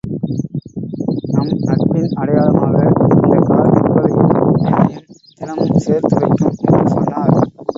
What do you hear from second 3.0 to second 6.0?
இந்தக் கார் உங்களையும் என்னையும் தினமும்